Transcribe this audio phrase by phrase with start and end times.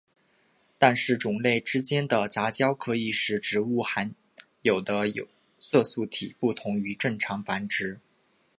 [0.79, 4.15] 但是种类之间的杂交可以使植物含
[4.63, 5.03] 有的
[5.59, 7.99] 色素体不同于正常繁殖。